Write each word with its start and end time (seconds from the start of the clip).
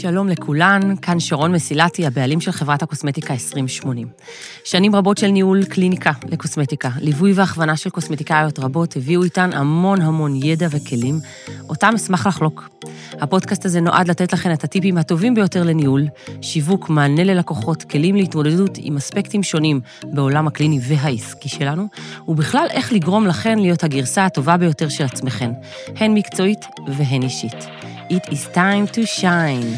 שלום 0.00 0.28
לכולן, 0.28 0.96
כאן 1.02 1.20
שרון 1.20 1.52
מסילתי, 1.52 2.06
הבעלים 2.06 2.40
של 2.40 2.52
חברת 2.52 2.82
הקוסמטיקה 2.82 3.32
2080. 3.32 4.08
שנים 4.64 4.94
רבות 4.94 5.18
של 5.18 5.26
ניהול 5.26 5.64
קליניקה 5.64 6.12
לקוסמטיקה, 6.28 6.90
ליווי 7.00 7.32
והכוונה 7.32 7.76
של 7.76 7.90
קוסמטיקאיות 7.90 8.58
רבות 8.58 8.96
הביאו 8.96 9.22
איתן 9.22 9.50
המון 9.52 10.00
המון 10.00 10.36
ידע 10.36 10.66
וכלים, 10.70 11.20
אותם 11.68 11.92
אשמח 11.96 12.26
לחלוק. 12.26 12.68
הפודקאסט 13.12 13.64
הזה 13.64 13.80
נועד 13.80 14.08
לתת 14.08 14.32
לכן 14.32 14.52
את 14.52 14.64
הטיפים 14.64 14.98
הטובים 14.98 15.34
ביותר 15.34 15.62
לניהול, 15.62 16.06
שיווק, 16.42 16.88
מענה 16.88 17.24
ללקוחות, 17.24 17.82
כלים 17.82 18.16
להתמודדות 18.16 18.78
עם 18.78 18.96
אספקטים 18.96 19.42
שונים 19.42 19.80
בעולם 20.04 20.46
הקליני 20.46 20.80
והעסקי 20.82 21.48
שלנו, 21.48 21.88
ובכלל 22.28 22.66
איך 22.70 22.92
לגרום 22.92 23.26
לכן 23.26 23.58
להיות 23.58 23.84
הגרסה 23.84 24.24
הטובה 24.24 24.56
ביותר 24.56 24.88
של 24.88 25.04
עצמכן, 25.04 25.50
הן 25.96 26.14
מקצועית 26.14 26.60
והן 26.86 27.22
אישית. 27.22 27.66
It 28.10 28.28
is 28.32 28.48
time 28.48 28.86
to 28.96 29.06
shine. 29.06 29.68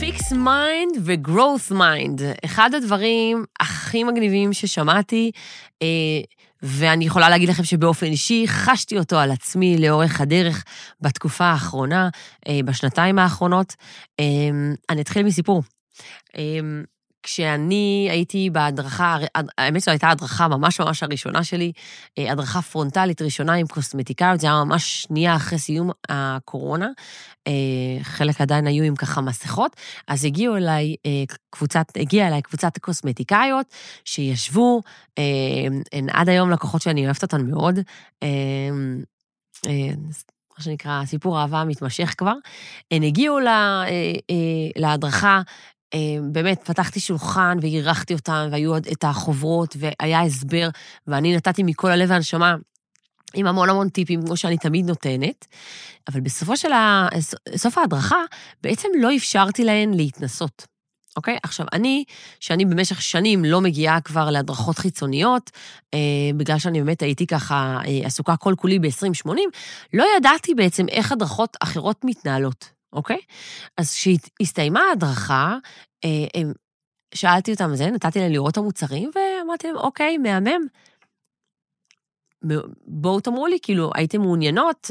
fixed 0.00 0.32
mind 0.32 0.92
ו 1.04 1.13
growth 1.13 1.70
mind, 1.70 2.22
אחד 2.44 2.74
הדברים 2.74 3.44
הכי 3.60 4.04
מגניבים 4.04 4.52
ששמעתי, 4.52 5.30
אה, 5.82 5.86
ואני 6.62 7.04
יכולה 7.04 7.28
להגיד 7.28 7.48
לכם 7.48 7.64
שבאופן 7.64 8.06
אישי 8.06 8.44
חשתי 8.46 8.98
אותו 8.98 9.18
על 9.18 9.30
עצמי 9.30 9.78
לאורך 9.78 10.20
הדרך 10.20 10.64
בתקופה 11.00 11.44
האחרונה, 11.44 12.08
אה, 12.48 12.60
בשנתיים 12.64 13.18
האחרונות. 13.18 13.74
אה, 14.20 14.24
אני 14.90 15.00
אתחיל 15.00 15.22
מסיפור. 15.22 15.62
כשאני 17.28 18.08
הייתי 18.10 18.50
בהדרכה, 18.50 19.16
האמת 19.58 19.82
שזו 19.82 19.90
הייתה 19.90 20.10
הדרכה 20.10 20.48
ממש 20.48 20.80
ממש 20.80 21.02
הראשונה 21.02 21.44
שלי, 21.44 21.72
אה, 22.18 22.32
הדרכה 22.32 22.62
פרונטלית 22.62 23.22
ראשונה 23.22 23.52
עם 23.52 23.66
קוסמטיקאיות, 23.66 24.40
זה 24.40 24.46
היה 24.46 24.64
ממש 24.64 25.02
שנייה 25.02 25.36
אחרי 25.36 25.58
סיום 25.58 25.90
הקורונה. 26.08 26.88
אה, 27.46 27.52
חלק 28.02 28.40
עדיין 28.40 28.66
היו 28.66 28.84
עם 28.84 28.96
ככה 28.96 29.20
מסכות, 29.20 29.76
אז 30.08 30.24
הגיעו 30.24 30.56
אליי 30.56 30.96
אה, 31.06 31.10
קבוצת, 31.50 31.86
הגיעה 31.96 32.28
אליי 32.28 32.42
קבוצת 32.42 32.78
קוסמטיקאיות 32.78 33.66
שישבו, 34.04 34.80
הן 35.92 36.08
עד 36.10 36.28
היום 36.28 36.50
לקוחות 36.50 36.82
שאני 36.82 37.04
אוהבת 37.04 37.22
אותן 37.22 37.50
מאוד. 37.50 37.78
מה 40.58 40.64
שנקרא, 40.64 41.04
סיפור 41.04 41.40
אהבה 41.40 41.64
מתמשך 41.64 42.14
כבר. 42.18 42.34
הן 42.90 43.02
הגיעו 43.02 43.38
להדרכה 44.76 45.36
אמ, 45.36 45.77
באמת, 46.32 46.60
פתחתי 46.64 47.00
שולחן 47.00 47.58
ואירחתי 47.60 48.14
אותם, 48.14 48.48
והיו 48.50 48.76
את 48.76 49.04
החוברות, 49.04 49.76
והיה 49.78 50.22
הסבר, 50.22 50.68
ואני 51.06 51.36
נתתי 51.36 51.62
מכל 51.62 51.90
הלב 51.90 52.10
והנשמה 52.10 52.56
עם 53.34 53.46
המון 53.46 53.70
המון 53.70 53.88
טיפים, 53.88 54.26
כמו 54.26 54.36
שאני 54.36 54.58
תמיד 54.58 54.86
נותנת, 54.86 55.46
אבל 56.08 56.20
בסופו 56.20 56.56
של 56.56 56.72
ה... 56.72 57.08
סוף 57.56 57.78
ההדרכה, 57.78 58.22
בעצם 58.62 58.88
לא 59.00 59.16
אפשרתי 59.16 59.64
להן 59.64 59.94
להתנסות. 59.94 60.66
אוקיי? 61.16 61.38
עכשיו, 61.42 61.66
אני, 61.72 62.04
שאני 62.40 62.64
במשך 62.64 63.02
שנים 63.02 63.44
לא 63.44 63.60
מגיעה 63.60 64.00
כבר 64.00 64.30
להדרכות 64.30 64.78
חיצוניות, 64.78 65.50
אה, 65.94 65.98
בגלל 66.36 66.58
שאני 66.58 66.82
באמת 66.82 67.02
הייתי 67.02 67.26
ככה 67.26 67.78
אה, 67.86 68.06
עסוקה 68.06 68.36
כל 68.36 68.54
כולי 68.56 68.78
ב-2080, 68.78 69.30
לא 69.92 70.04
ידעתי 70.16 70.54
בעצם 70.54 70.88
איך 70.88 71.12
הדרכות 71.12 71.56
אחרות 71.60 72.00
מתנהלות. 72.04 72.77
אוקיי? 72.92 73.18
אז 73.76 73.94
כשהסתיימה 73.94 74.80
ההדרכה, 74.80 75.56
אה, 76.04 76.42
שאלתי 77.14 77.52
אותם 77.52 77.74
זה, 77.74 77.86
נתתי 77.86 78.18
להם 78.18 78.32
לראות 78.32 78.52
את 78.52 78.58
המוצרים, 78.58 79.10
ואמרתי 79.14 79.66
להם, 79.66 79.76
אוקיי, 79.76 80.18
מהמם. 80.18 80.66
בואו 82.86 83.20
תאמרו 83.20 83.46
לי, 83.46 83.58
כאילו, 83.62 83.90
הייתם 83.94 84.20
מעוניינות? 84.20 84.90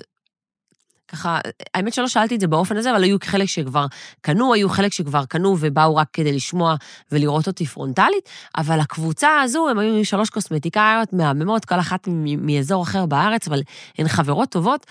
ככה, 1.08 1.40
האמת 1.74 1.94
שלא 1.94 2.08
שאלתי 2.08 2.36
את 2.36 2.40
זה 2.40 2.48
באופן 2.48 2.78
הזה, 2.78 2.92
אבל 2.92 3.04
היו 3.04 3.18
חלק 3.24 3.46
שכבר 3.46 3.86
קנו, 4.22 4.54
היו 4.54 4.70
חלק 4.70 4.94
שכבר 4.94 5.26
קנו 5.26 5.56
ובאו 5.60 5.96
רק 5.96 6.08
כדי 6.14 6.32
לשמוע 6.32 6.76
ולראות 7.12 7.48
אותי 7.48 7.66
פרונטלית, 7.66 8.30
אבל 8.58 8.80
הקבוצה 8.80 9.42
הזו, 9.42 9.70
הם 9.70 9.80
היו 9.80 10.06
שלוש 10.06 10.30
קוסמטיקאיות 10.30 11.14
מהממות, 11.14 11.66
כל 11.66 11.80
אחת 11.80 12.08
מאזור 12.38 12.84
אחר 12.84 13.06
בארץ, 13.06 13.48
אבל 13.48 13.62
הן 13.98 14.08
חברות 14.08 14.50
טובות. 14.50 14.86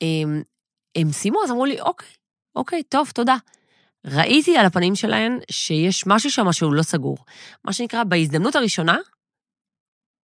הם, 0.00 0.42
הם 0.96 1.12
סיימו, 1.12 1.38
אז 1.44 1.50
אמרו 1.50 1.64
לי, 1.64 1.80
אוקיי, 1.80 2.08
אוקיי, 2.56 2.82
טוב, 2.82 3.10
תודה. 3.14 3.36
ראיתי 4.06 4.56
על 4.56 4.66
הפנים 4.66 4.94
שלהן 4.94 5.38
שיש 5.50 6.06
משהו 6.06 6.30
שם 6.30 6.52
שהוא 6.52 6.74
לא 6.74 6.82
סגור. 6.82 7.16
מה 7.64 7.72
שנקרא, 7.72 8.04
בהזדמנות 8.04 8.56
הראשונה, 8.56 8.96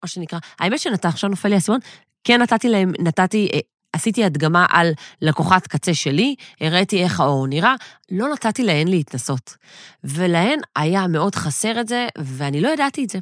מה 0.03 0.09
שנקרא, 0.09 0.39
האמת 0.59 0.79
שנתן, 0.79 1.09
עכשיו 1.09 1.29
נופל 1.29 1.49
לי 1.49 1.55
הסימון, 1.55 1.79
כן 2.23 2.41
נתתי 2.41 2.69
להם, 2.69 2.91
נתתי, 2.99 3.49
אה, 3.53 3.59
עשיתי 3.93 4.23
הדגמה 4.23 4.65
על 4.69 4.91
לקוחת 5.21 5.67
קצה 5.67 5.93
שלי, 5.93 6.35
הראיתי 6.61 7.03
איך 7.03 7.19
האור 7.19 7.47
נראה, 7.47 7.75
לא 8.11 8.33
נתתי 8.33 8.63
להן 8.63 8.87
להתנסות. 8.87 9.55
ולהן 10.03 10.59
היה 10.75 11.07
מאוד 11.07 11.35
חסר 11.35 11.81
את 11.81 11.87
זה, 11.87 12.07
ואני 12.17 12.61
לא 12.61 12.69
ידעתי 12.69 13.03
את 13.03 13.09
זה. 13.09 13.19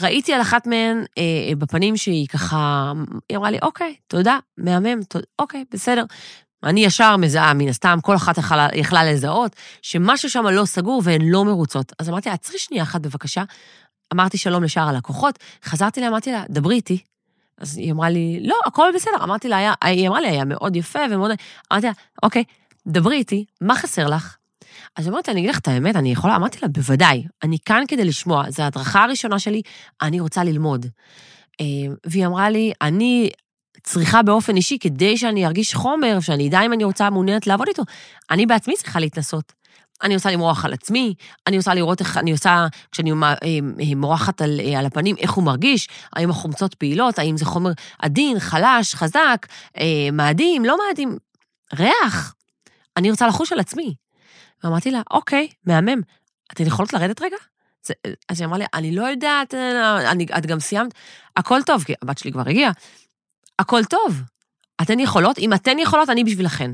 ראיתי 0.00 0.32
על 0.32 0.40
אחת 0.40 0.66
מהן 0.66 1.04
אה, 1.18 1.54
בפנים 1.58 1.96
שהיא 1.96 2.26
ככה, 2.28 2.92
היא 3.28 3.38
אמרה 3.38 3.50
לי, 3.50 3.58
אוקיי, 3.62 3.94
תודה, 4.06 4.38
מהמם, 4.58 5.02
תודה, 5.02 5.24
אוקיי, 5.38 5.64
בסדר. 5.70 6.04
אני 6.64 6.84
ישר 6.84 7.16
מזהה, 7.16 7.54
מן 7.54 7.68
הסתם, 7.68 7.98
כל 8.02 8.16
אחת 8.16 8.38
יכלה, 8.74 9.04
לזהות, 9.04 9.56
שמשהו 9.82 10.30
שם 10.30 10.46
לא 10.46 10.64
סגור 10.64 11.02
והן 11.04 11.22
לא 11.22 11.44
מרוצות. 11.44 11.92
אז 11.98 12.08
אמרתי 12.08 12.28
לה, 12.28 12.34
עצרי 12.34 12.58
שנייה 12.58 12.82
אחת 12.82 13.00
בבקשה. 13.00 13.42
אמרתי 14.14 14.38
שלום 14.38 14.64
לשאר 14.64 14.88
הלקוחות, 14.88 15.38
חזרתי 15.64 16.00
לה, 16.00 16.08
אמרתי 16.08 16.32
לה, 16.32 16.42
דברי 16.50 16.74
איתי. 16.74 16.98
אז 17.58 17.76
היא 17.78 17.92
אמרה 17.92 18.10
לי, 18.10 18.40
לא, 18.42 18.56
הכל 18.66 18.90
בסדר. 18.94 19.24
אמרתי 19.24 19.48
לה, 19.48 19.56
היה, 19.56 19.72
היא 19.84 20.08
אמרה 20.08 20.20
לי, 20.20 20.28
היה 20.28 20.44
מאוד 20.44 20.76
יפה 20.76 20.98
ומאוד... 21.10 21.30
אמרתי 21.72 21.86
לה, 21.86 21.92
אוקיי, 22.22 22.44
דברי 22.86 23.16
איתי, 23.16 23.44
מה 23.60 23.76
חסר 23.76 24.06
לך? 24.06 24.36
אז 24.96 25.08
אמרתי, 25.08 25.30
אני 25.30 25.40
אגיד 25.40 25.50
לך 25.50 25.58
את 25.58 25.68
האמת, 25.68 25.96
אני 25.96 26.12
יכולה, 26.12 26.36
אמרתי 26.36 26.58
לה, 26.62 26.68
בוודאי, 26.68 27.24
אני 27.42 27.56
כאן 27.64 27.84
כדי 27.88 28.04
לשמוע, 28.04 28.50
זו 28.50 28.62
ההדרכה 28.62 29.04
הראשונה 29.04 29.38
שלי, 29.38 29.62
אני 30.02 30.20
רוצה 30.20 30.44
ללמוד. 30.44 30.86
אה, 31.60 31.66
והיא 32.06 32.26
אמרה 32.26 32.50
לי, 32.50 32.72
אני 32.82 33.30
צריכה 33.84 34.22
באופן 34.22 34.56
אישי, 34.56 34.78
כדי 34.80 35.16
שאני 35.16 35.46
ארגיש 35.46 35.74
חומר, 35.74 36.20
שאני 36.20 36.48
אדע 36.48 36.60
אם 36.60 36.72
אני 36.72 36.84
רוצה, 36.84 37.10
מעוניינת 37.10 37.46
לעבוד 37.46 37.68
איתו, 37.68 37.82
אני 38.30 38.46
בעצמי 38.46 38.74
צריכה 38.76 39.00
להתנסות. 39.00 39.52
אני 40.02 40.14
עושה 40.14 40.30
למרוח 40.30 40.64
על 40.64 40.72
עצמי, 40.72 41.14
אני 41.46 41.56
עושה 41.56 41.74
לראות 41.74 42.00
איך 42.00 42.16
אני 42.16 42.32
עושה, 42.32 42.66
כשאני 42.92 43.12
אה, 43.12 43.34
אה, 43.42 43.94
מורחת 43.96 44.42
על, 44.42 44.60
אה, 44.60 44.78
על 44.78 44.86
הפנים, 44.86 45.16
איך 45.18 45.32
הוא 45.32 45.44
מרגיש, 45.44 45.88
האם 46.12 46.30
החומצות 46.30 46.74
פעילות, 46.74 47.18
האם 47.18 47.36
זה 47.36 47.44
חומר 47.44 47.70
עדין, 47.98 48.40
חלש, 48.40 48.94
חזק, 48.94 49.46
מאדים, 50.12 50.64
לא 50.64 50.76
מאדים, 50.88 51.16
ריח. 51.74 52.34
אני 52.96 53.10
רוצה 53.10 53.26
לחוש 53.26 53.52
על 53.52 53.60
עצמי. 53.60 53.94
ואמרתי 54.64 54.90
לה, 54.90 55.00
אוקיי, 55.10 55.48
מהמם, 55.66 56.00
אתן 56.52 56.66
יכולות 56.66 56.92
לרדת 56.92 57.22
רגע? 57.22 57.36
אז 58.28 58.40
היא 58.40 58.46
אמרה 58.46 58.58
לי, 58.58 58.64
אני 58.74 58.94
לא 58.94 59.02
יודעת, 59.02 59.54
אני, 60.10 60.26
את 60.38 60.46
גם 60.46 60.60
סיימת, 60.60 60.94
הכל 61.36 61.62
טוב, 61.62 61.84
כי 61.84 61.94
הבת 62.02 62.18
שלי 62.18 62.32
כבר 62.32 62.48
הגיעה. 62.48 62.72
הכל 63.58 63.84
טוב. 63.84 64.22
אתן 64.82 65.00
יכולות, 65.00 65.38
אם 65.38 65.54
אתן 65.54 65.78
יכולות, 65.78 66.08
אני 66.08 66.24
בשבילכן. 66.24 66.70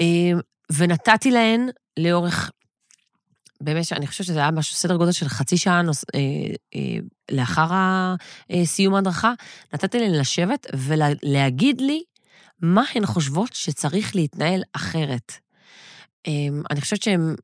אה, 0.00 0.40
ונתתי 0.72 1.30
להן 1.30 1.68
לאורך, 1.98 2.50
באמת, 3.60 3.92
אני 3.92 4.06
חושבת 4.06 4.26
שזה 4.26 4.38
היה 4.38 4.50
משהו, 4.50 4.76
סדר 4.76 4.96
גודל 4.96 5.12
של 5.12 5.28
חצי 5.28 5.56
שעה 5.56 5.82
נוס, 5.82 6.04
אה, 6.14 6.20
אה, 6.74 6.98
לאחר 7.30 7.68
סיום 8.64 8.94
ההדרכה, 8.94 9.32
נתתי 9.74 9.98
להן 9.98 10.14
לשבת 10.14 10.66
ולהגיד 10.74 11.80
לי 11.80 12.02
מה 12.62 12.82
הן 12.94 13.06
חושבות 13.06 13.52
שצריך 13.52 14.16
להתנהל 14.16 14.62
אחרת. 14.72 15.32
אני 16.70 16.80
חושבת 16.80 17.02
שהן 17.02 17.34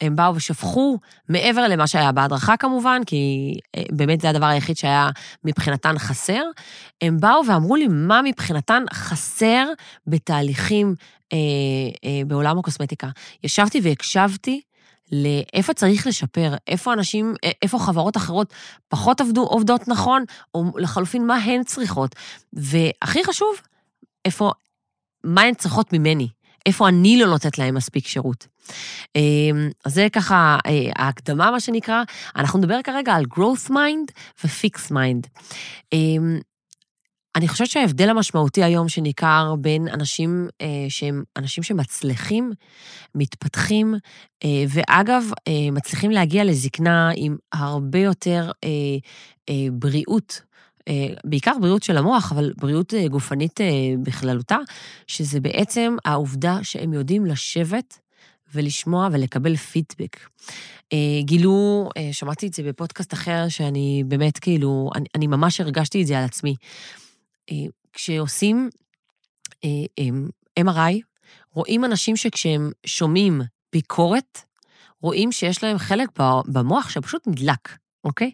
הם 0.00 0.16
באו 0.16 0.34
ושפכו 0.34 0.98
מעבר 1.28 1.68
למה 1.68 1.86
שהיה 1.86 2.12
בהדרכה 2.12 2.56
כמובן, 2.56 3.00
כי 3.06 3.52
אה, 3.76 3.82
באמת 3.92 4.20
זה 4.20 4.30
הדבר 4.30 4.46
היחיד 4.46 4.76
שהיה 4.76 5.08
מבחינתן 5.44 5.98
חסר. 5.98 6.42
הם 7.00 7.20
באו 7.20 7.46
ואמרו 7.46 7.76
לי 7.76 7.88
מה 7.88 8.20
מבחינתן 8.24 8.82
חסר 8.92 9.66
בתהליכים 10.06 10.94
אה, 11.32 11.38
אה, 12.04 12.24
בעולם 12.26 12.58
הקוסמטיקה. 12.58 13.08
ישבתי 13.44 13.80
והקשבתי 13.82 14.60
לאיפה 15.12 15.74
צריך 15.74 16.06
לשפר, 16.06 16.54
איפה 16.68 16.92
אנשים, 16.92 17.34
אה, 17.44 17.50
איפה 17.62 17.78
חברות 17.78 18.16
אחרות 18.16 18.52
פחות 18.88 19.20
עבדו, 19.20 19.42
עובדות 19.42 19.88
נכון, 19.88 20.24
או 20.54 20.64
לחלופין 20.78 21.26
מה 21.26 21.36
הן 21.36 21.62
צריכות. 21.62 22.14
והכי 22.52 23.24
חשוב, 23.24 23.54
איפה, 24.24 24.50
מה 25.24 25.42
הן 25.42 25.54
צריכות 25.54 25.92
ממני. 25.92 26.28
איפה 26.66 26.88
אני 26.88 27.16
לא 27.20 27.26
נותנת 27.26 27.58
להם 27.58 27.74
מספיק 27.74 28.06
שירות. 28.06 28.46
אמ, 29.16 29.70
אז 29.84 29.94
זה 29.94 30.06
ככה 30.12 30.58
אה, 30.66 30.90
ההקדמה, 30.96 31.50
מה 31.50 31.60
שנקרא. 31.60 32.02
אנחנו 32.36 32.58
נדבר 32.58 32.82
כרגע 32.84 33.14
על 33.14 33.24
growth 33.34 33.70
mind 33.70 34.12
ו-fix 34.44 34.90
mind. 34.92 35.42
אמ, 35.92 36.38
אני 37.36 37.48
חושבת 37.48 37.68
שההבדל 37.68 38.08
המשמעותי 38.08 38.64
היום 38.64 38.88
שניכר 38.88 39.54
בין 39.60 39.88
אנשים 39.88 40.48
אה, 40.60 40.66
שהם 40.88 41.22
אנשים 41.36 41.64
שמצליחים, 41.64 42.52
מתפתחים, 43.14 43.94
אה, 44.44 44.64
ואגב, 44.68 45.30
מצליחים 45.72 46.10
להגיע 46.10 46.44
לזקנה 46.44 47.10
עם 47.16 47.36
הרבה 47.52 47.98
יותר 47.98 48.50
בריאות 49.72 50.40
אה, 50.40 50.46
בעיקר 51.24 51.52
בריאות 51.60 51.82
של 51.82 51.96
המוח, 51.96 52.32
אבל 52.32 52.52
בריאות 52.56 52.94
אה, 52.94 53.08
גופנית 53.08 53.60
אה, 53.60 53.66
בכללותה, 54.02 54.56
שזה 55.06 55.40
בעצם 55.40 55.96
העובדה 56.04 56.58
שהם 56.62 56.92
יודעים 56.92 57.26
לשבת 57.26 57.98
ולשמוע 58.54 59.08
ולקבל 59.12 59.56
פידבק. 59.56 60.16
גילו, 61.20 61.88
שמעתי 62.12 62.46
את 62.46 62.54
זה 62.54 62.62
בפודקאסט 62.62 63.14
אחר, 63.14 63.48
שאני 63.48 64.02
באמת 64.06 64.38
כאילו, 64.38 64.90
אני, 64.94 65.06
אני 65.14 65.26
ממש 65.26 65.60
הרגשתי 65.60 66.02
את 66.02 66.06
זה 66.06 66.18
על 66.18 66.24
עצמי. 66.24 66.54
כשעושים 67.92 68.70
MRI, 70.60 71.00
רואים 71.52 71.84
אנשים 71.84 72.16
שכשהם 72.16 72.70
שומעים 72.86 73.40
ביקורת, 73.72 74.38
רואים 75.00 75.32
שיש 75.32 75.64
להם 75.64 75.78
חלק 75.78 76.08
במוח 76.46 76.88
שפשוט 76.88 77.26
נדלק. 77.26 77.68
אוקיי? 78.06 78.30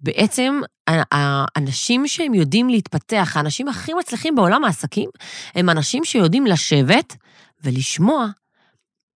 בעצם 0.00 0.60
האנשים 0.86 2.08
שהם 2.08 2.34
יודעים 2.34 2.68
להתפתח, 2.68 3.32
האנשים 3.36 3.68
הכי 3.68 3.92
מצליחים 3.94 4.34
בעולם 4.34 4.64
העסקים, 4.64 5.10
הם 5.54 5.70
אנשים 5.70 6.04
שיודעים 6.04 6.46
לשבת 6.46 7.16
ולשמוע 7.64 8.26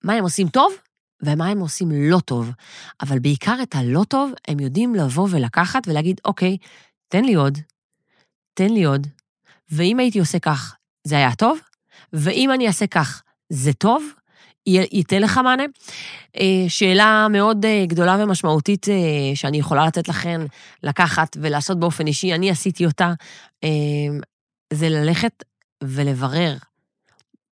מה 0.04 0.12
הם 0.12 0.22
עושים 0.22 0.48
טוב 0.48 0.72
ומה 1.22 1.46
הם 1.46 1.60
עושים 1.60 1.88
לא 1.92 2.20
טוב. 2.20 2.50
אבל 3.02 3.18
בעיקר 3.18 3.56
את 3.62 3.74
הלא 3.74 4.04
טוב, 4.08 4.32
הם 4.48 4.60
יודעים 4.60 4.94
לבוא 4.94 5.28
ולקחת 5.30 5.88
ולהגיד, 5.88 6.20
אוקיי, 6.24 6.56
תן 7.08 7.24
לי 7.24 7.34
עוד, 7.34 7.58
תן 8.54 8.68
לי 8.68 8.84
עוד, 8.84 9.06
ואם 9.70 9.98
הייתי 9.98 10.20
עושה 10.20 10.38
כך, 10.38 10.76
זה 11.04 11.16
היה 11.16 11.34
טוב, 11.34 11.58
ואם 12.12 12.52
אני 12.52 12.66
אעשה 12.66 12.86
כך, 12.86 13.22
זה 13.48 13.72
טוב, 13.72 14.04
ייתן 14.66 15.22
לך 15.22 15.40
מענה. 15.44 15.64
אה, 16.36 16.64
שאלה 16.68 17.26
מאוד 17.30 17.64
אה, 17.64 17.84
גדולה 17.86 18.16
ומשמעותית 18.20 18.88
אה, 18.88 18.94
שאני 19.34 19.58
יכולה 19.58 19.86
לתת 19.86 20.08
לכם 20.08 20.46
לקחת 20.82 21.36
ולעשות 21.40 21.80
באופן 21.80 22.06
אישי, 22.06 22.34
אני 22.34 22.50
עשיתי 22.50 22.86
אותה, 22.86 23.12
זה 24.72 24.88
ללכת 24.88 25.44
ולברר 25.84 26.56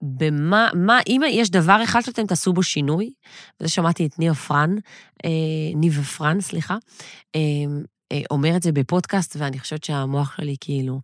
במה, 0.03 0.69
מה, 0.75 0.99
אם 1.09 1.21
יש 1.31 1.51
דבר 1.51 1.81
אחד 1.85 2.01
שאתם 2.01 2.27
תעשו 2.27 2.53
בו 2.53 2.63
שינוי, 2.63 3.13
וזה 3.61 3.71
שמעתי 3.71 4.07
את 4.07 4.19
ניב 4.19 4.35
פרן, 4.35 4.75
ניב 5.75 6.03
פרן, 6.03 6.41
סליחה, 6.41 6.77
אומר 8.31 8.57
את 8.57 8.63
זה 8.63 8.73
בפודקאסט, 8.73 9.37
ואני 9.39 9.59
חושבת 9.59 9.85
שהמוח 9.85 10.37
שלי 10.37 10.57
כאילו, 10.61 11.01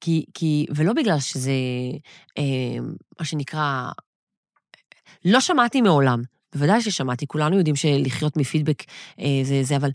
כי, 0.00 0.24
כי, 0.34 0.66
ולא 0.74 0.92
בגלל 0.92 1.20
שזה, 1.20 1.52
מה 3.18 3.24
שנקרא, 3.24 3.90
לא 5.24 5.40
שמעתי 5.40 5.80
מעולם, 5.80 6.22
בוודאי 6.54 6.80
ששמעתי, 6.80 7.26
כולנו 7.26 7.58
יודעים 7.58 7.76
שלחיות 7.76 8.36
מפידבק 8.36 8.82
אה, 9.20 9.40
זה 9.42 9.62
זה, 9.62 9.76
אבל 9.76 9.90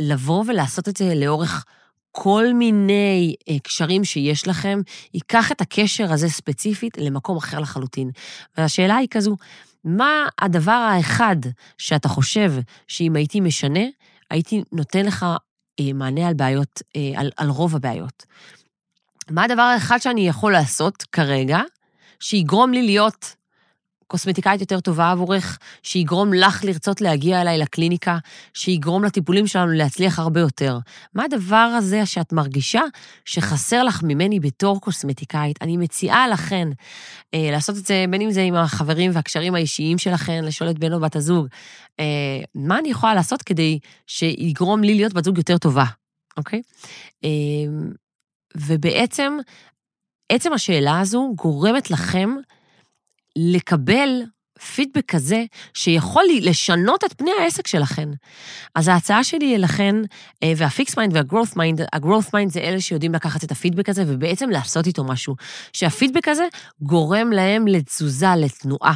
לבוא 0.00 0.44
ולעשות 0.46 0.88
את 0.88 0.96
זה 0.96 1.14
לאורך 1.14 1.64
כל 2.12 2.52
מיני 2.54 3.34
אה, 3.48 3.58
קשרים 3.58 4.04
שיש 4.04 4.48
לכם, 4.48 4.80
ייקח 5.14 5.52
את 5.52 5.60
הקשר 5.60 6.12
הזה 6.12 6.28
ספציפית 6.28 6.98
למקום 6.98 7.36
אחר 7.36 7.60
לחלוטין. 7.60 8.10
והשאלה 8.58 8.96
היא 8.96 9.08
כזו, 9.10 9.36
מה 9.84 10.26
הדבר 10.38 10.72
האחד 10.72 11.36
שאתה 11.78 12.08
חושב 12.08 12.52
שאם 12.88 13.16
הייתי 13.16 13.40
משנה, 13.40 13.84
הייתי 14.30 14.62
נותן 14.72 15.06
לך 15.06 15.26
אה, 15.80 15.92
מענה 15.94 16.28
על 16.28 16.34
בעיות, 16.34 16.82
אה, 16.96 17.12
על, 17.16 17.30
על 17.36 17.48
רוב 17.48 17.76
הבעיות? 17.76 18.26
מה 19.30 19.44
הדבר 19.44 19.62
האחד 19.62 19.98
שאני 19.98 20.28
יכול 20.28 20.52
לעשות 20.52 21.02
כרגע, 21.02 21.60
שיגרום 22.20 22.72
לי 22.72 22.82
להיות 22.82 23.34
קוסמטיקאית 24.10 24.60
יותר 24.60 24.80
טובה 24.80 25.10
עבורך, 25.10 25.58
שיגרום 25.82 26.34
לך 26.34 26.64
לרצות 26.64 27.00
להגיע 27.00 27.40
אליי 27.40 27.58
לקליניקה, 27.58 28.18
שיגרום 28.54 29.04
לטיפולים 29.04 29.46
שלנו 29.46 29.72
להצליח 29.72 30.18
הרבה 30.18 30.40
יותר. 30.40 30.78
מה 31.14 31.24
הדבר 31.24 31.56
הזה 31.56 32.06
שאת 32.06 32.32
מרגישה 32.32 32.80
שחסר 33.24 33.84
לך 33.84 34.02
ממני 34.02 34.40
בתור 34.40 34.80
קוסמטיקאית? 34.80 35.62
אני 35.62 35.76
מציעה 35.76 36.28
לכן 36.28 36.68
אה, 37.34 37.48
לעשות 37.52 37.76
את 37.76 37.86
זה, 37.86 38.04
בין 38.10 38.20
אם 38.20 38.30
זה 38.30 38.42
עם 38.42 38.54
החברים 38.54 39.10
והקשרים 39.14 39.54
האישיים 39.54 39.98
שלכן, 39.98 40.44
לשאול 40.44 40.70
את 40.70 40.78
בן 40.78 40.92
או 40.92 41.00
בת 41.00 41.16
הזוג, 41.16 41.46
אה, 42.00 42.04
מה 42.54 42.78
אני 42.78 42.90
יכולה 42.90 43.14
לעשות 43.14 43.42
כדי 43.42 43.78
שיגרום 44.06 44.82
לי 44.82 44.94
להיות 44.94 45.12
בת 45.12 45.24
זוג 45.24 45.38
יותר 45.38 45.58
טובה, 45.58 45.84
אוקיי? 46.36 46.62
אה, 47.24 47.30
ובעצם, 48.56 49.36
עצם 50.32 50.52
השאלה 50.52 51.00
הזו 51.00 51.32
גורמת 51.36 51.90
לכם 51.90 52.30
לקבל 53.36 54.22
פידבק 54.74 55.04
כזה 55.08 55.44
שיכול 55.74 56.24
לשנות 56.40 57.04
את 57.04 57.12
פני 57.12 57.30
העסק 57.40 57.66
שלכן. 57.66 58.08
אז 58.74 58.88
ההצעה 58.88 59.24
שלי 59.24 59.56
אליכן, 59.56 59.96
אה, 60.42 60.52
וה 60.56 60.67
fixed 60.67 60.96
mind 60.96 61.16
וה 61.16 61.26
growth 61.26 61.56
mind, 61.56 61.80
ה 61.92 61.98
growth 61.98 62.34
mind 62.34 62.52
זה 62.52 62.60
אלה 62.60 62.80
שיודעים 62.80 63.14
לקחת 63.14 63.44
את 63.44 63.50
הפידבק 63.50 63.88
הזה 63.88 64.04
ובעצם 64.06 64.50
לעשות 64.50 64.86
איתו 64.86 65.04
משהו. 65.04 65.34
שהפידבק 65.72 66.28
הזה 66.28 66.44
גורם 66.82 67.32
להם 67.32 67.66
לתזוזה, 67.66 68.26
לתנועה. 68.36 68.94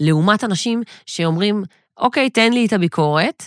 לעומת 0.00 0.44
אנשים 0.44 0.82
שאומרים, 1.06 1.64
אוקיי, 1.96 2.30
תן 2.30 2.52
לי 2.52 2.66
את 2.66 2.72
הביקורת, 2.72 3.44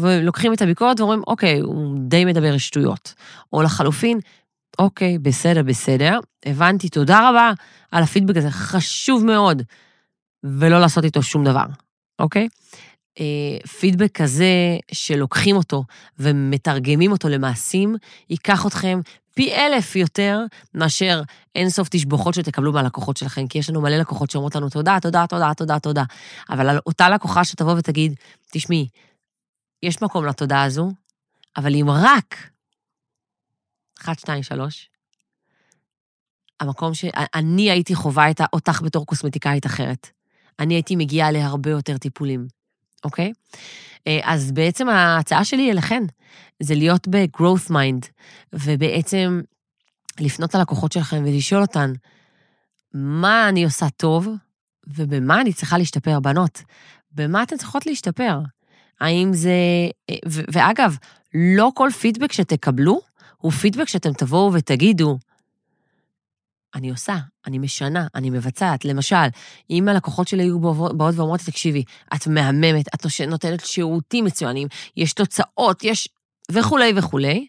ולוקחים 0.00 0.52
את 0.52 0.62
הביקורת 0.62 1.00
ואומרים, 1.00 1.22
אוקיי, 1.26 1.60
הוא 1.60 1.96
די 1.98 2.24
מדבר 2.24 2.58
שטויות. 2.58 3.14
או 3.52 3.62
לחלופין, 3.62 4.18
אוקיי, 4.78 5.18
בסדר, 5.18 5.62
בסדר, 5.62 6.18
הבנתי, 6.46 6.88
תודה 6.88 7.28
רבה 7.28 7.52
על 7.90 8.02
הפידבק 8.02 8.36
הזה, 8.36 8.50
חשוב 8.50 9.24
מאוד, 9.24 9.62
ולא 10.44 10.80
לעשות 10.80 11.04
איתו 11.04 11.22
שום 11.22 11.44
דבר, 11.44 11.64
אוקיי? 12.18 12.48
אה, 13.20 13.68
פידבק 13.68 14.12
כזה 14.12 14.78
שלוקחים 14.92 15.56
אותו 15.56 15.84
ומתרגמים 16.18 17.12
אותו 17.12 17.28
למעשים, 17.28 17.96
ייקח 18.30 18.66
אתכם 18.66 19.00
פי 19.34 19.54
אלף 19.54 19.96
יותר 19.96 20.40
מאשר 20.74 21.22
אינסוף 21.54 21.88
תשבוכות 21.88 22.34
שתקבלו 22.34 22.72
מהלקוחות 22.72 23.16
שלכם, 23.16 23.46
כי 23.46 23.58
יש 23.58 23.70
לנו 23.70 23.80
מלא 23.80 23.96
לקוחות 23.96 24.30
שאומרות 24.30 24.54
לנו 24.54 24.68
תודה, 24.68 24.98
תודה, 25.02 25.26
תודה, 25.26 25.54
תודה, 25.54 25.78
תודה. 25.78 26.04
אבל 26.50 26.68
על 26.68 26.78
אותה 26.86 27.08
לקוחה 27.08 27.44
שתבוא 27.44 27.72
ותגיד, 27.72 28.14
תשמעי, 28.50 28.88
יש 29.82 30.02
מקום 30.02 30.26
לתודה 30.26 30.62
הזו, 30.62 30.90
אבל 31.56 31.74
אם 31.74 31.86
רק 31.90 32.36
אחת, 34.00 34.18
שתיים, 34.18 34.42
שלוש. 34.42 34.90
המקום 36.60 36.94
שאני 36.94 37.70
הייתי 37.70 37.94
חווה 37.94 38.30
את 38.30 38.40
אותך 38.52 38.82
בתור 38.84 39.06
קוסמטיקאית 39.06 39.66
אחרת. 39.66 40.10
אני 40.58 40.74
הייתי 40.74 40.96
מגיעה 40.96 41.30
להרבה 41.30 41.70
יותר 41.70 41.98
טיפולים, 41.98 42.46
אוקיי? 43.04 43.32
אה, 44.06 44.20
אז 44.22 44.52
בעצם 44.52 44.88
ההצעה 44.88 45.44
שלי 45.44 45.70
אליכן 45.70 46.02
זה 46.62 46.74
להיות 46.74 47.08
ב-growth 47.08 47.70
mind, 47.70 48.06
ובעצם 48.52 49.40
לפנות 50.20 50.54
ללקוחות 50.54 50.92
שלכם 50.92 51.22
ולשאול 51.26 51.62
אותן, 51.62 51.92
מה 52.94 53.48
אני 53.48 53.64
עושה 53.64 53.86
טוב 53.96 54.28
ובמה 54.86 55.40
אני 55.40 55.52
צריכה 55.52 55.78
להשתפר, 55.78 56.20
בנות? 56.20 56.62
במה 57.12 57.42
אתן 57.42 57.56
צריכות 57.56 57.86
להשתפר? 57.86 58.38
האם 59.00 59.32
זה... 59.32 59.50
אה, 60.10 60.16
ואגב, 60.28 60.96
לא 61.34 61.70
כל 61.74 61.90
פידבק 62.00 62.32
שתקבלו 62.32 63.00
הוא 63.36 63.52
פידבק 63.52 63.88
שאתם 63.88 64.12
תבואו 64.12 64.52
ותגידו, 64.52 65.18
אני 66.74 66.90
עושה, 66.90 67.16
אני 67.46 67.58
משנה, 67.58 68.06
אני 68.14 68.30
מבצעת. 68.30 68.84
למשל, 68.84 69.26
אם 69.70 69.88
הלקוחות 69.88 70.28
שלי 70.28 70.42
היו 70.42 70.60
באות 70.60 71.14
ואומרות, 71.14 71.40
תקשיבי, 71.40 71.84
את 72.14 72.26
מהממת, 72.26 72.88
את 72.94 73.06
נותנת 73.28 73.66
שירותים 73.66 74.24
מצוינים, 74.24 74.68
יש 74.96 75.12
תוצאות, 75.12 75.84
יש 75.84 76.08
וכולי 76.52 76.92
וכולי, 76.96 77.46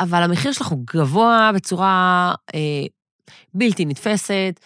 אבל 0.00 0.22
המחיר 0.22 0.52
שלך 0.52 0.66
הוא 0.66 0.84
גבוה 0.94 1.50
בצורה 1.54 2.34
אה, 2.54 2.84
בלתי 3.54 3.84
נתפסת, 3.84 4.60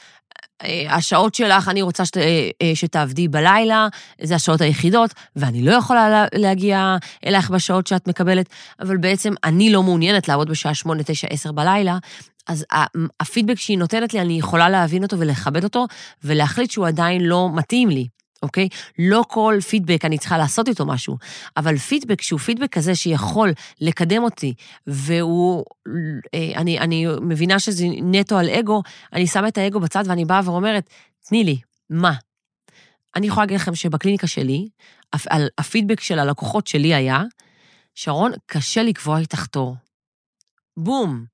השעות 0.88 1.34
שלך, 1.34 1.68
אני 1.68 1.82
רוצה 1.82 2.04
שת, 2.04 2.16
אה, 2.16 2.50
אה, 2.62 2.72
שתעבדי 2.75 3.28
בלילה, 3.28 3.88
זה 4.22 4.34
השעות 4.34 4.61
היחידות, 4.61 5.14
ואני 5.37 5.62
לא 5.62 5.72
יכולה 5.72 6.26
להגיע 6.34 6.96
אלייך 7.26 7.50
בשעות 7.50 7.87
שאת 7.87 8.08
מקבלת, 8.08 8.49
אבל 8.80 8.96
בעצם 8.96 9.32
אני 9.44 9.72
לא 9.72 9.82
מעוניינת 9.82 10.28
לעבוד 10.28 10.50
בשעה 10.50 10.75
8, 10.75 11.02
9, 11.02 11.28
10 11.30 11.52
בלילה, 11.52 11.99
אז 12.49 12.64
הפידבק 13.20 13.58
שהיא 13.58 13.78
נותנת 13.78 14.14
לי, 14.14 14.20
אני 14.20 14.38
יכולה 14.38 14.68
להבין 14.68 15.02
אותו 15.02 15.18
ולכבד 15.18 15.64
אותו, 15.64 15.87
ולהחליט 16.25 16.70
שהוא 16.70 16.87
עדיין 16.87 17.20
לא 17.20 17.49
מתאים 17.54 17.88
לי. 17.88 18.08
אוקיי? 18.42 18.68
לא 18.99 19.25
כל 19.28 19.58
פידבק 19.68 20.04
אני 20.04 20.18
צריכה 20.18 20.38
לעשות 20.38 20.68
איתו 20.68 20.87
משהו, 20.87 21.18
אבל 21.56 21.76
פידבק 21.76 22.22
שהוא 22.22 22.40
פידבק 22.40 22.72
כזה 22.72 22.94
שיכול 22.94 23.52
לקדם 23.80 24.22
אותי, 24.22 24.54
והוא, 24.87 25.64
אה, 26.34 26.52
אני, 26.56 26.78
אני 26.78 27.06
מבינה 27.20 27.58
שזה 27.58 27.84
נטו 28.02 28.38
על 28.38 28.50
אגו, 28.50 28.82
אני 29.12 29.26
שמה 29.26 29.49
את 29.49 29.58
האגו 29.58 29.80
בצד 29.80 30.04
ואני 30.06 30.25
באה 30.25 30.40
ואומרת, 30.44 30.90
תני 31.28 31.44
לי, 31.44 31.58
מה? 31.90 32.12
אני 33.16 33.26
יכולה 33.26 33.42
להגיד 33.42 33.56
לכם 33.56 33.75
שבקליניקה 33.75 34.26
שלי, 34.26 34.68
הפידבק 35.58 36.00
של 36.00 36.18
הלקוחות 36.18 36.66
שלי 36.66 36.94
היה, 36.94 37.22
שרון, 37.94 38.32
קשה 38.46 38.82
לקבוע 38.82 39.18
איתך 39.18 39.46
תור. 39.46 39.76
בום. 40.76 41.32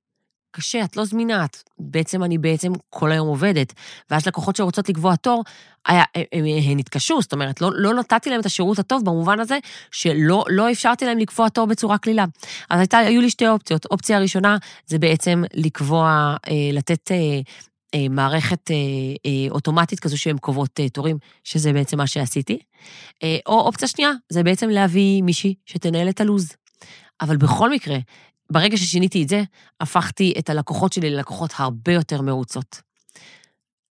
קשה, 0.58 0.84
את 0.84 0.96
לא 0.96 1.04
זמינה, 1.04 1.44
את... 1.44 1.56
בעצם 1.78 2.24
אני 2.24 2.38
בעצם 2.38 2.72
כל 2.90 3.12
היום 3.12 3.28
עובדת. 3.28 3.72
ואז 4.10 4.26
לקוחות 4.26 4.56
שרוצות 4.56 4.88
לקבוע 4.88 5.16
תור, 5.16 5.44
הם 6.32 6.78
התקשו, 6.78 7.22
זאת 7.22 7.32
אומרת, 7.32 7.60
לא, 7.60 7.70
לא 7.74 7.94
נתתי 7.94 8.30
להם 8.30 8.40
את 8.40 8.46
השירות 8.46 8.78
הטוב 8.78 9.04
במובן 9.04 9.40
הזה 9.40 9.58
שלא 9.90 10.44
לא 10.48 10.72
אפשרתי 10.72 11.06
להם 11.06 11.18
לקבוע 11.18 11.48
תור 11.48 11.66
בצורה 11.66 11.98
קלילה. 11.98 12.24
אז 12.70 12.80
הייתה, 12.80 12.98
היו 12.98 13.20
לי 13.20 13.30
שתי 13.30 13.48
אופציות. 13.48 13.86
אופציה 13.86 14.18
ראשונה 14.18 14.56
זה 14.86 14.98
בעצם 14.98 15.42
לקבוע, 15.54 16.36
אה, 16.48 16.52
לתת... 16.72 17.12
אה, 17.12 17.40
אה, 17.94 18.08
מערכת 18.10 18.70
אוטומטית 19.50 20.00
כזו 20.00 20.18
שהן 20.18 20.38
קובעות 20.38 20.80
תורים, 20.92 21.18
שזה 21.44 21.72
בעצם 21.72 21.96
מה 21.98 22.06
שעשיתי. 22.06 22.58
או 23.46 23.60
אופציה 23.60 23.88
שנייה, 23.88 24.10
זה 24.28 24.42
בעצם 24.42 24.68
להביא 24.68 25.22
מישהי 25.22 25.54
שתנהל 25.66 26.08
את 26.08 26.20
הלו"ז. 26.20 26.52
אבל 27.20 27.36
בכל 27.36 27.70
מקרה, 27.70 27.98
ברגע 28.52 28.76
ששיניתי 28.76 29.22
את 29.22 29.28
זה, 29.28 29.42
הפכתי 29.80 30.34
את 30.38 30.50
הלקוחות 30.50 30.92
שלי 30.92 31.10
ללקוחות 31.10 31.52
הרבה 31.56 31.92
יותר 31.92 32.22
מרוצות. 32.22 32.80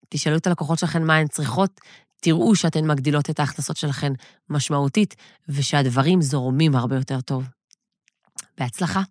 תשאלו 0.09 0.37
את 0.37 0.47
הלקוחות 0.47 0.79
שלכם 0.79 1.03
מה 1.03 1.15
הן 1.15 1.27
צריכות, 1.27 1.81
תראו 2.21 2.55
שאתן 2.55 2.87
מגדילות 2.87 3.29
את 3.29 3.39
ההכנסות 3.39 3.77
שלכן 3.77 4.13
משמעותית, 4.49 5.15
ושהדברים 5.49 6.21
זורמים 6.21 6.75
הרבה 6.75 6.95
יותר 6.95 7.21
טוב. 7.21 7.43
בהצלחה. 8.57 9.01